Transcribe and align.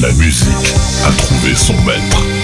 La 0.00 0.12
musique 0.12 0.74
a 1.04 1.10
trouvé 1.10 1.56
son 1.56 1.74
maître. 1.82 2.37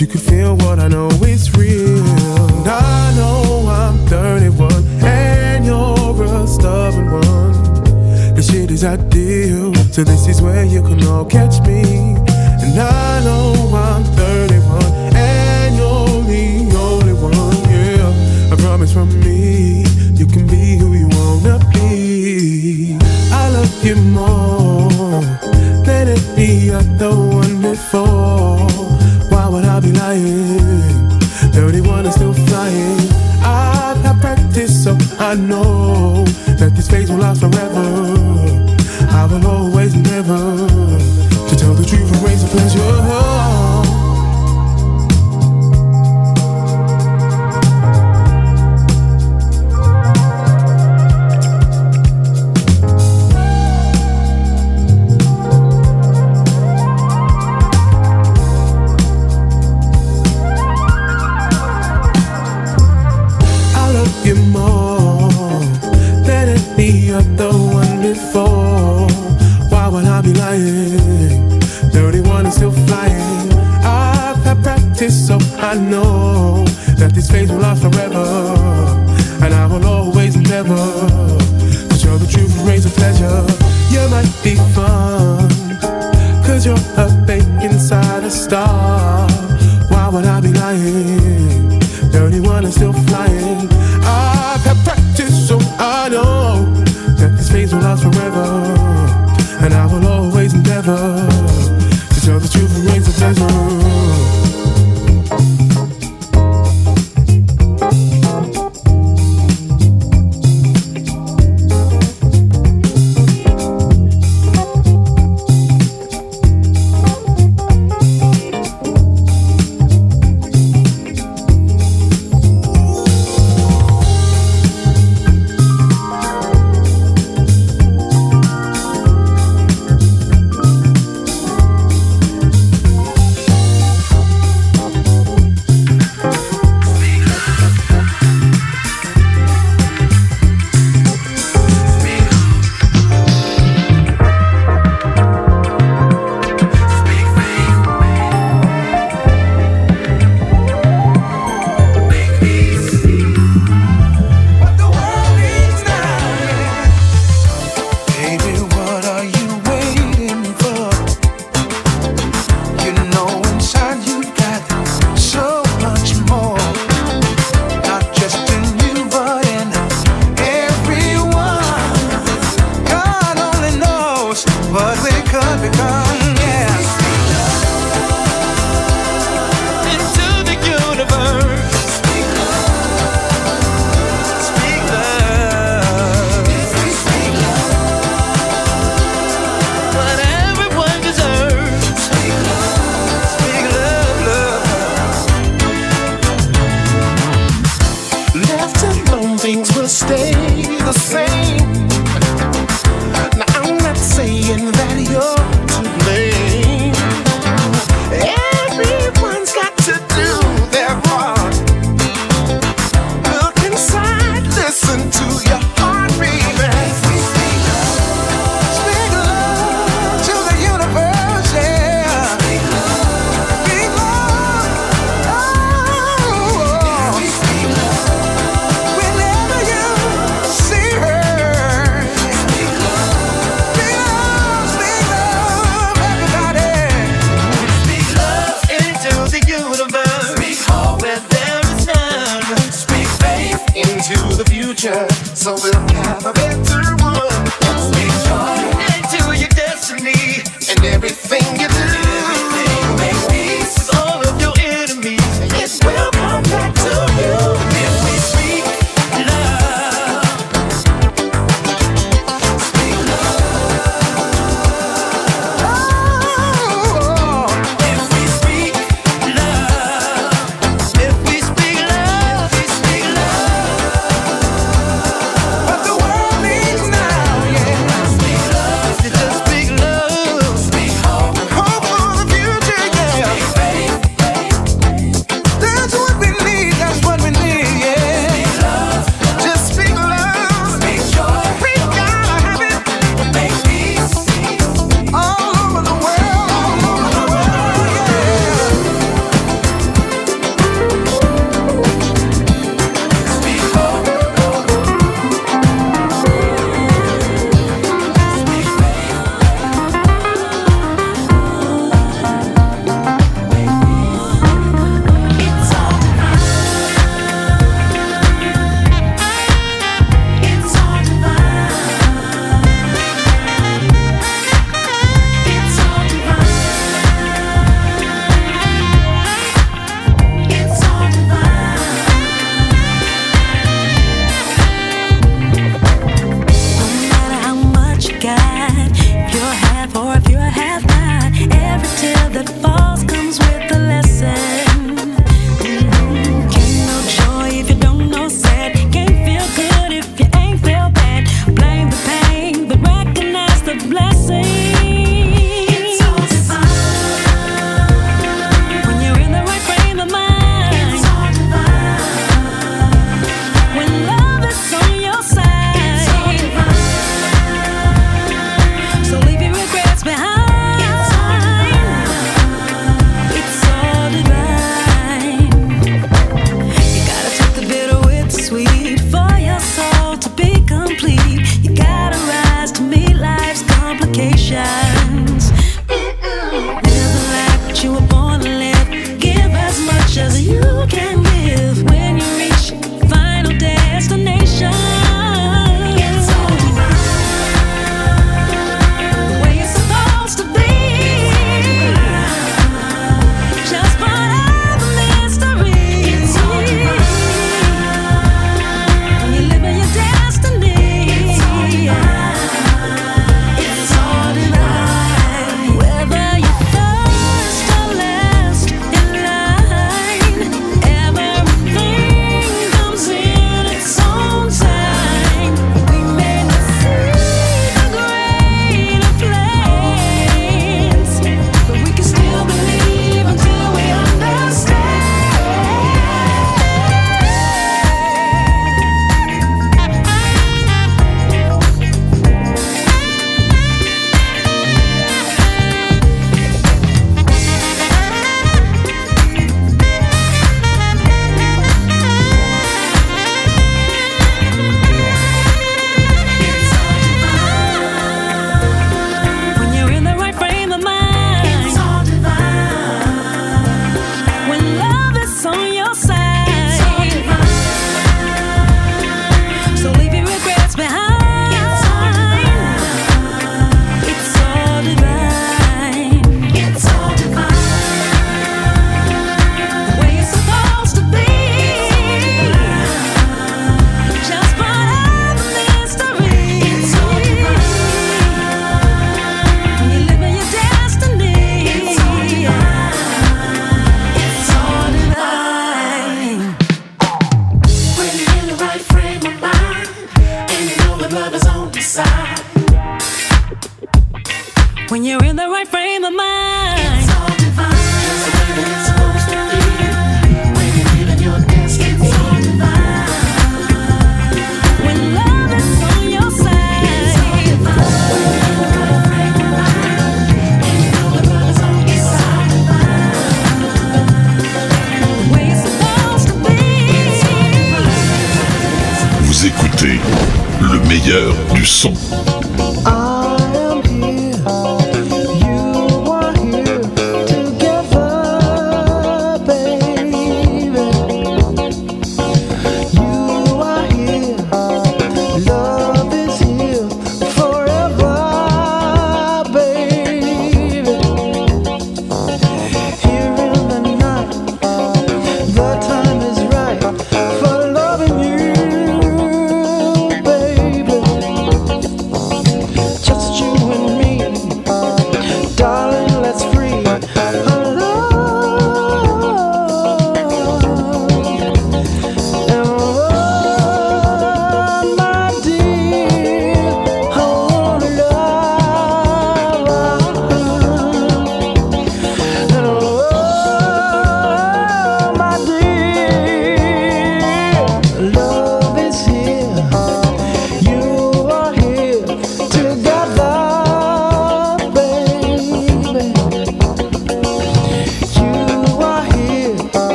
You 0.00 0.06
could 0.08 0.20
feel 0.20 0.33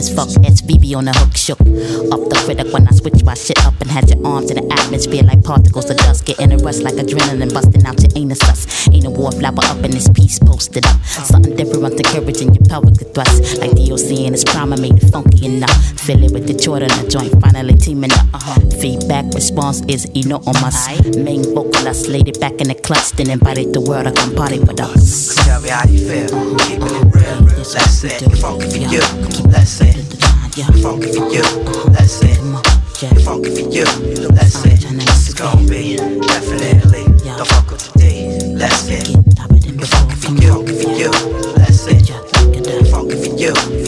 as 0.00 0.08
fuck. 0.12 0.28
SVB 0.40 0.96
on 0.96 1.04
the 1.04 1.12
hook 1.12 1.36
shook. 1.36 1.60
Up 1.60 2.22
the 2.32 2.36
critic 2.44 2.72
when 2.72 2.88
I 2.88 2.92
switch 2.92 3.22
my 3.22 3.34
shit 3.34 3.60
up 3.66 3.76
and 3.80 3.90
had 3.90 4.08
your 4.08 4.18
arms 4.26 4.50
in 4.50 4.56
the 4.56 4.66
atmosphere 4.72 5.22
like 5.22 5.44
particles 5.44 5.90
of 5.90 5.98
dust. 5.98 6.24
Getting 6.24 6.52
a 6.52 6.56
rush 6.56 6.80
like 6.80 6.94
adrenaline 6.94 7.52
busting 7.52 7.84
out 7.84 8.00
your 8.00 8.10
anus 8.16 8.40
sus. 8.40 8.88
Ain't 8.88 9.04
a 9.04 9.10
wallflower 9.10 9.60
up 9.68 9.84
in 9.84 9.90
this 9.92 10.08
piece 10.08 10.38
posted 10.38 10.86
up. 10.86 10.96
Something 11.04 11.54
different, 11.54 12.00
encouraging 12.00 12.54
your 12.56 12.64
pelvic 12.64 12.94
to 12.94 13.04
thrust. 13.12 13.60
Like 13.60 13.69
response 19.80 20.06
is 20.06 20.26
enormous. 20.26 21.16
Main 21.16 21.42
vocalist 21.54 22.08
it 22.08 22.40
back 22.40 22.60
in 22.60 22.68
the 22.68 22.74
clutch, 22.74 23.12
then 23.12 23.30
invited 23.30 23.72
the 23.72 23.80
world 23.80 24.06
to 24.06 24.12
come 24.12 24.34
party 24.34 24.58
with 24.58 24.80
us. 24.80 25.34
Tell 25.44 25.60
me 25.60 25.68
how 25.68 25.84
you 25.88 25.98
feel. 25.98 26.28
Keeping 26.58 26.82
it 26.82 27.14
real. 27.14 27.40
Let's 27.56 28.04
it. 28.04 28.20
Funky 28.40 28.66
for 28.70 28.78
you. 28.78 29.00
Let's 29.50 29.80
it. 29.80 29.96
Funky 30.82 31.12
for 31.12 31.28
you. 31.30 31.44
Let's 31.92 32.22
it. 32.22 32.38
Funky 33.24 33.50
for 33.50 33.70
you. 33.70 33.84
Let's 34.30 34.64
it. 34.64 34.80
This 34.80 35.28
is 35.28 35.34
gonna 35.34 35.68
be 35.68 35.96
definitely. 35.96 37.04
Don't 37.24 37.48
fuck 37.48 37.68
the 37.68 37.90
D. 37.96 38.00
Let's 38.54 38.88
it. 38.88 39.06
For 40.20 40.32
you. 40.32 41.10
Let's 41.56 41.86
it. 41.86 42.10
You. 43.40 43.79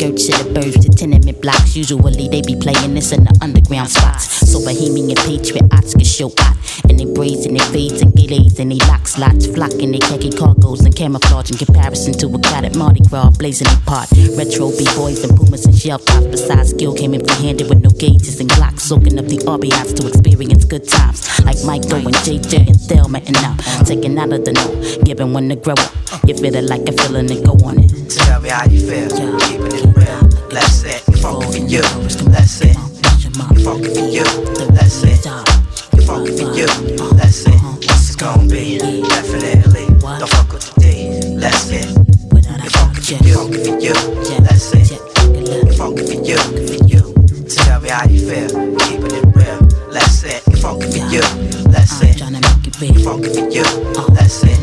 You. 0.00 0.04
From 0.04 0.14
the 0.14 0.24
outskirts 0.24 0.40
of 0.40 0.54
the 0.54 0.60
burbs 0.60 0.82
to 0.82 0.88
tenement 0.88 1.40
blocks, 1.40 1.76
usually 1.76 2.28
they 2.28 2.42
be 2.42 2.56
playing 2.56 2.94
this 2.94 3.12
in 3.12 3.24
the 3.24 3.38
underground 3.42 3.90
spots. 3.90 4.50
So 4.50 4.60
bohemian 4.64 5.16
patriots 5.16 5.94
can 5.94 6.04
show 6.04 6.32
out, 6.40 6.56
and 6.88 6.98
they 6.98 7.04
braids 7.04 7.46
and 7.46 7.56
they 7.56 7.64
fades 7.72 8.00
and 8.02 8.14
gillies 8.14 8.58
and 8.58 8.70
they 8.70 8.78
lock 8.86 9.06
slots, 9.06 9.46
flocking 9.46 9.92
they 9.92 9.98
khaki 9.98 10.30
cargos 10.30 10.84
and 10.84 10.94
camouflage 10.94 11.50
in 11.50 11.56
comparison 11.56 12.12
to 12.14 12.26
a 12.26 12.38
crowded 12.40 12.76
Mardi 12.76 13.00
Gras 13.00 13.30
blazing 13.38 13.68
they 13.68 13.80
part. 13.86 14.10
Retro 14.36 14.70
b-boys 14.70 15.24
and 15.24 15.36
pumas 15.36 15.66
and 15.66 15.76
shell 15.76 15.98
tops. 15.98 16.26
Besides, 16.26 16.70
skill 16.70 16.94
came 16.94 17.14
empty-handed 17.14 17.68
with 17.68 17.80
no 17.82 17.90
gauges 17.90 18.40
and 18.40 18.50
glocks, 18.50 18.80
soaking 18.80 19.18
up 19.18 19.26
the 19.26 19.38
RBIs 19.38 19.94
to 20.00 20.08
experience 20.08 20.64
good 20.64 20.88
times. 20.88 21.28
Like 21.44 21.62
Michael 21.64 22.06
and 22.06 22.16
JJ 22.24 22.66
and 22.66 22.80
Thelma 22.80 23.18
and 23.18 23.34
now 23.34 23.56
taking 23.84 24.18
out 24.18 24.32
of 24.32 24.44
the 24.44 24.52
know, 24.52 25.04
giving 25.04 25.32
one 25.32 25.48
to 25.48 25.56
grow 25.56 25.74
up. 25.74 25.92
You 26.26 26.34
feel 26.36 26.54
it 26.54 26.64
like 26.64 26.88
a 26.88 26.92
feeling 26.92 27.30
and 27.30 27.44
go 27.44 27.52
on 27.66 27.78
it. 27.78 28.10
Tell 28.10 28.40
me 28.40 28.48
how 28.48 28.64
you 28.66 28.80
feel. 28.80 29.10
Keeping 29.38 29.88
it 29.88 29.93
real. 31.24 31.80
Let's. 32.30 32.60
You 32.60 32.72
funky 33.32 33.62
for 33.62 33.64
you. 33.64 33.64
Let's 33.64 33.64
it. 33.64 33.64
You 33.64 33.64
funky 33.64 33.90
for 33.90 34.04
you. 34.04 34.26
Let's 34.76 35.04
it. 35.06 35.14
You 35.94 36.02
funky 36.02 36.32
for 36.36 36.52
you. 36.52 36.66
Let's 37.16 37.46
it. 37.46 37.60
This 37.80 38.10
is 38.10 38.16
gonna 38.16 38.46
be 38.46 38.78
definitely. 38.78 39.86
Don't 40.00 40.28
fuck 40.28 40.52
with 40.52 40.62
the 40.62 40.80
D. 40.80 40.82
Let's 41.36 41.70
it. 41.70 41.88
You 42.34 42.70
funky 42.70 43.00
for 43.00 43.24
you. 43.24 43.36
For 43.64 43.80
you. 43.80 43.94
Let's 44.40 44.72
it. 44.74 44.90
You 45.64 45.72
funky 45.72 46.04
for 46.04 46.20
you. 46.22 46.38
For 46.68 46.78
you. 46.86 47.02
Tell 47.48 47.80
me 47.80 47.88
how 47.88 48.06
you 48.06 48.20
feel. 48.28 48.48
Keeping 48.80 49.14
it 49.16 49.24
real. 49.34 49.60
Let's 49.90 50.24
it. 50.24 50.42
You 50.48 50.56
funky 50.56 50.86
for 50.90 51.06
you. 51.08 51.22
Let's 51.70 52.02
it. 52.02 52.20
You 52.20 53.02
funky 53.02 53.30
for 53.32 53.48
you. 53.50 53.64
Let's 54.12 54.42
it. 54.44 54.60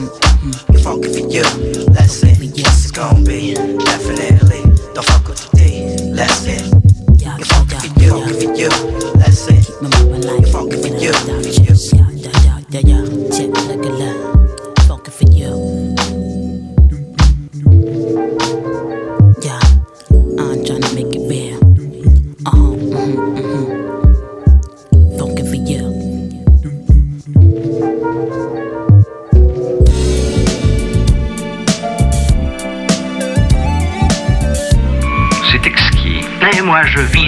You 0.71 0.79
funky 0.79 1.09
for 1.09 1.27
you. 1.27 1.43
Let's 1.91 2.23
it. 2.23 2.37
This 2.53 2.85
is 2.85 2.91
gonna 2.91 3.23
be 3.25 3.70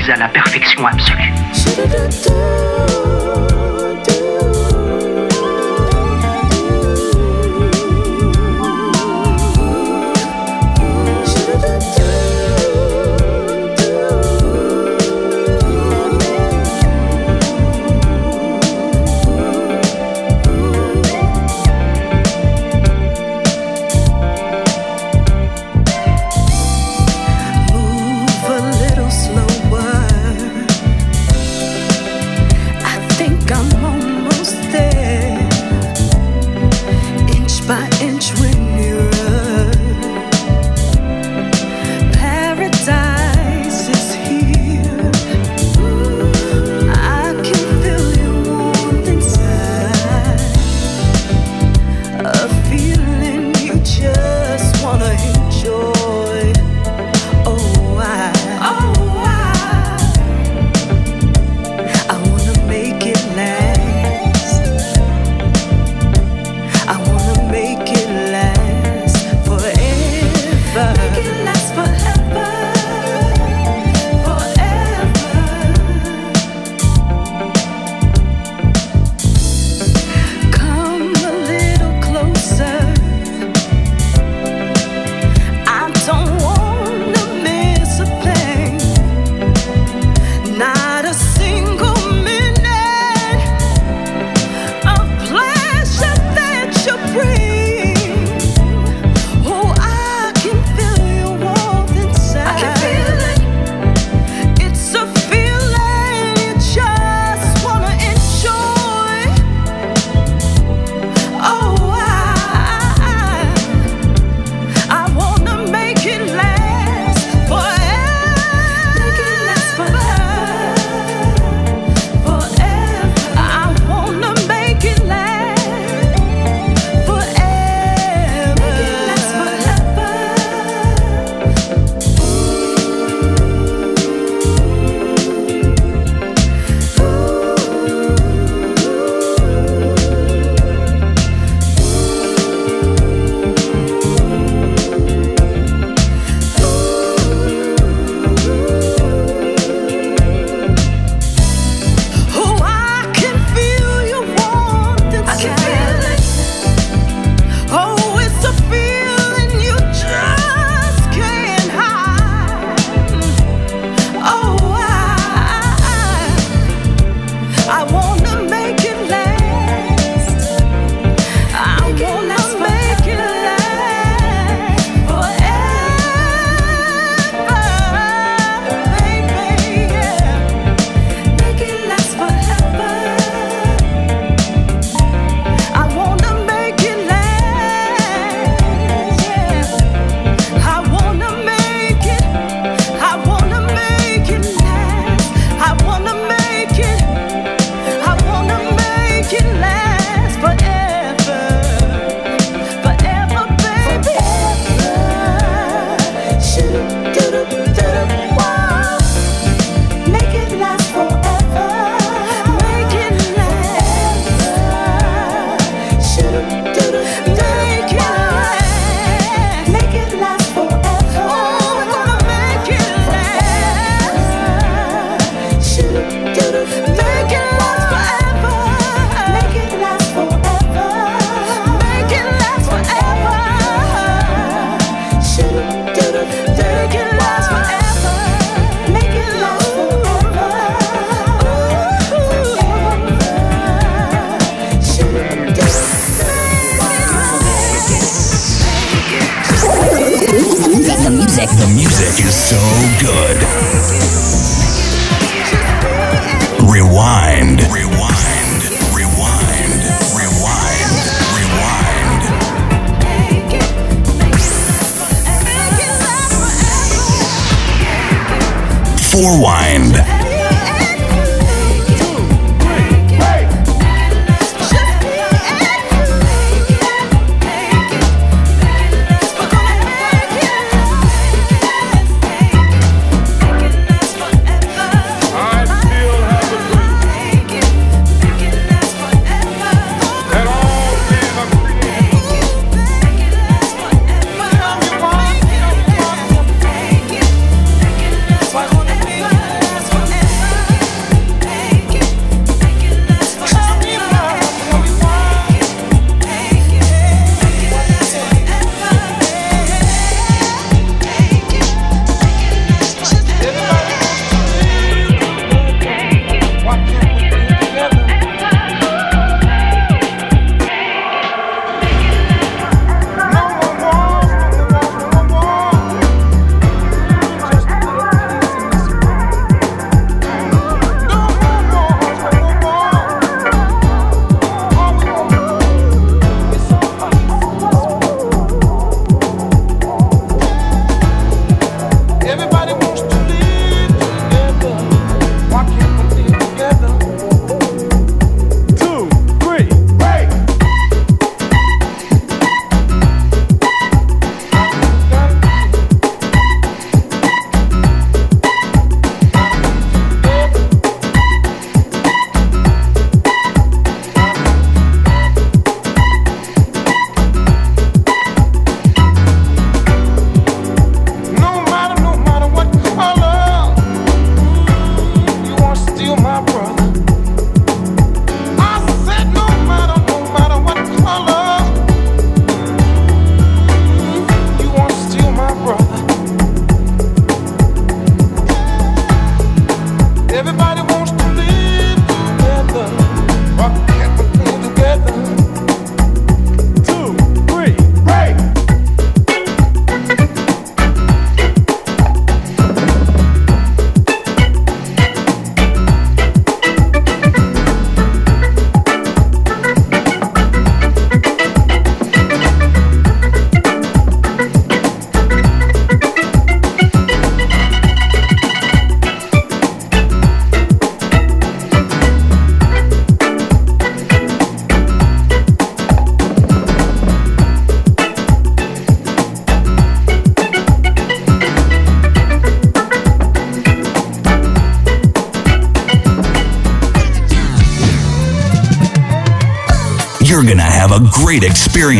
à 0.09 0.17
la 0.17 0.27
perfection 0.27 0.85
absolue. 0.85 1.33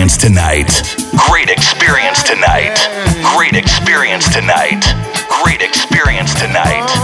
experience 0.04 0.18
tonight. 0.18 0.98
Great 1.30 1.50
experience 1.50 2.24
tonight. 2.24 2.76
Great 3.38 3.56
experience 3.56 4.28
tonight. 4.34 4.84
Great 5.42 5.62
experience 5.62 6.34
tonight. 6.34 7.03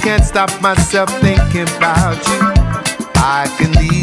can't 0.00 0.24
stop 0.24 0.50
myself 0.62 1.10
thinking 1.20 1.68
about 1.76 2.16
you. 2.26 2.40
I 3.16 3.54
can 3.58 3.72
leave. 3.72 3.99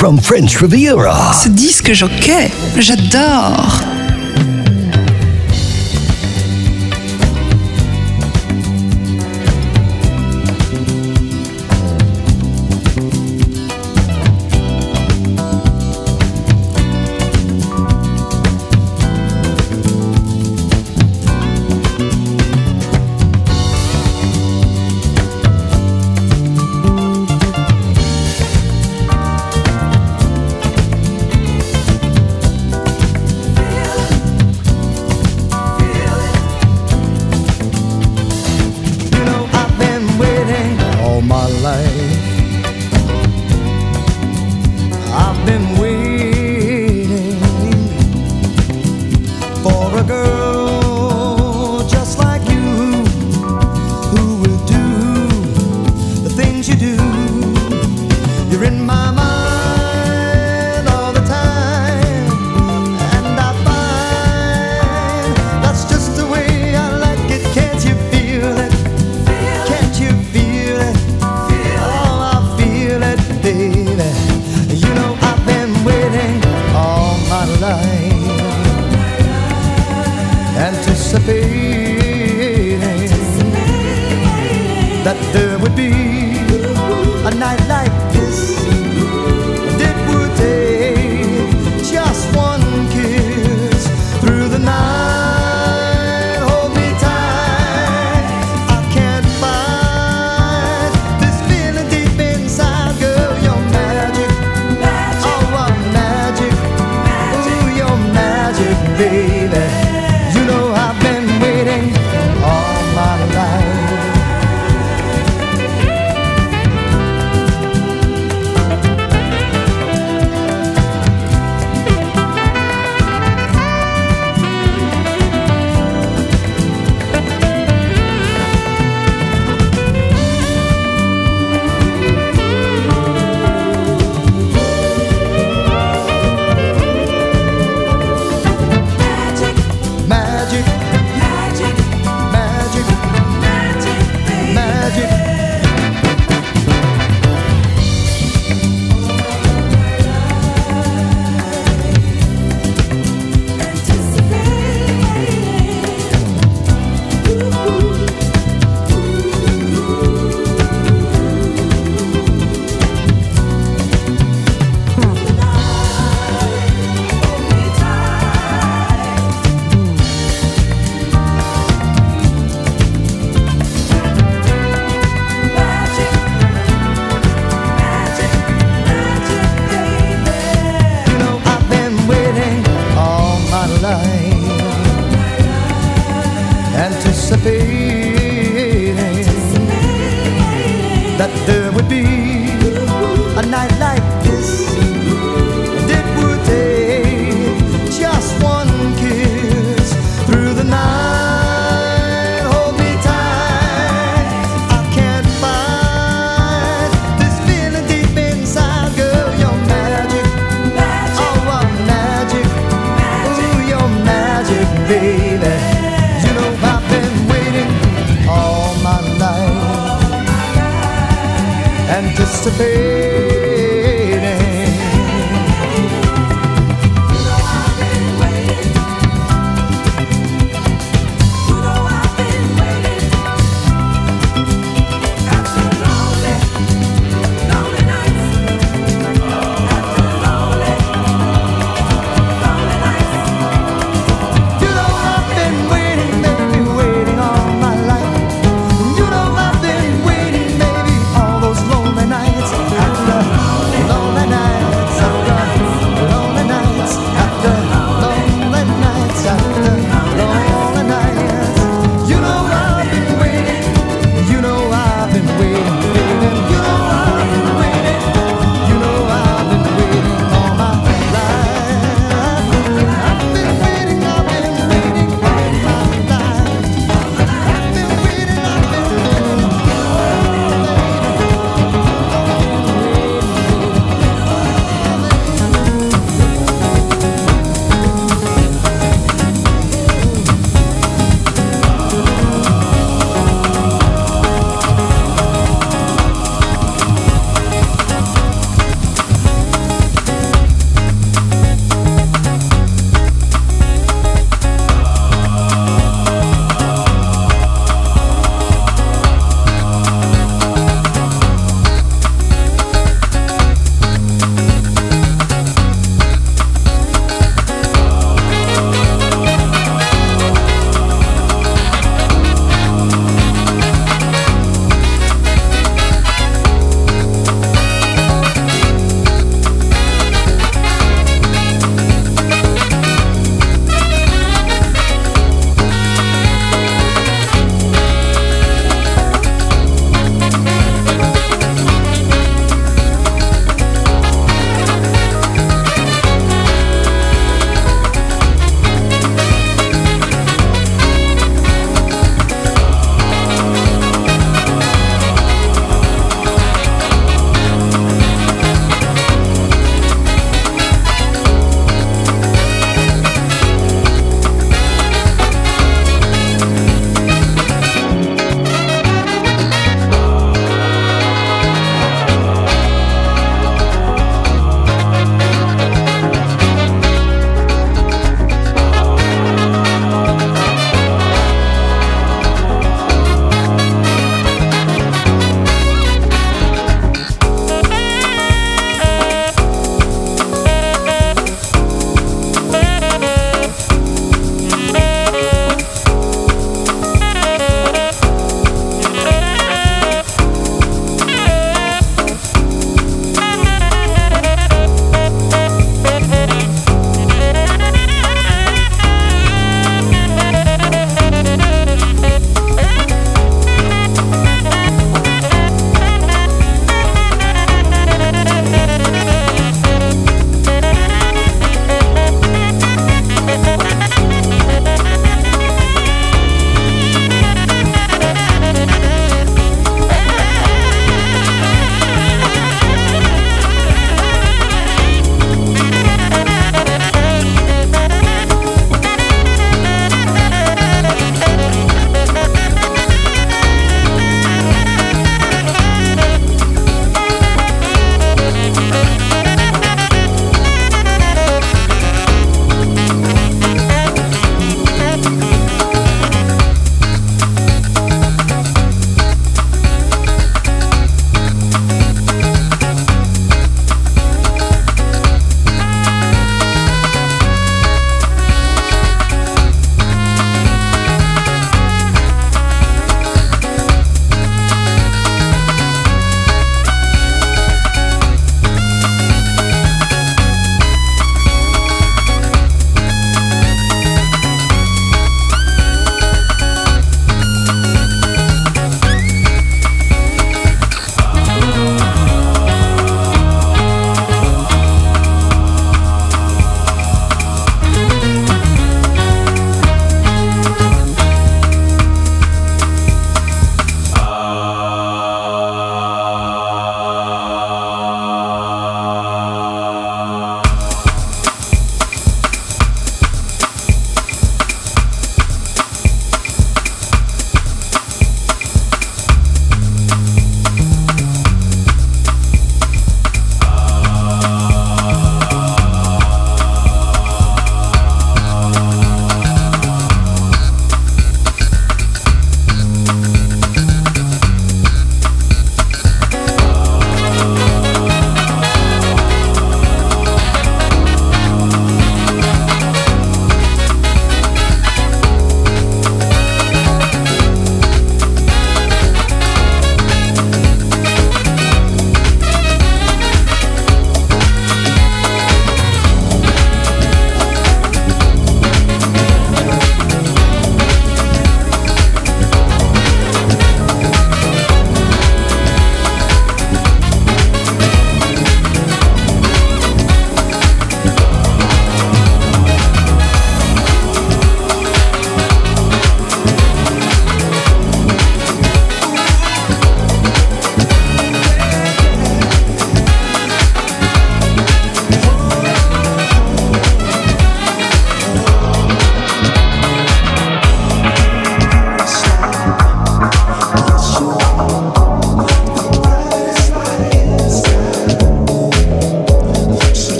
From 0.00 0.18
French 0.18 0.56
Riviera. 0.56 1.30
Ce 1.34 1.50
disque 1.50 1.92
jockey, 1.92 2.50
j'adore. 2.78 3.99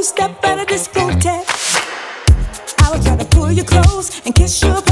two 0.00 0.04
step 0.04 0.44
out 0.44 0.58
of 0.58 0.66
discotheque. 0.66 1.44
I 2.78 2.90
would 2.90 3.02
try 3.02 3.16
to 3.16 3.24
pull 3.26 3.52
you 3.52 3.64
close 3.64 4.24
and 4.24 4.34
kiss 4.34 4.62
your. 4.62 4.89